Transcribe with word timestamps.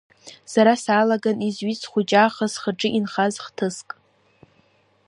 Сара 0.51 0.73
саалаган 0.83 1.37
изҩит 1.47 1.79
схәыҷаахыс 1.83 2.51
схаҿы 2.55 2.89
инхаз 2.97 3.35
хҭыск… 3.45 3.89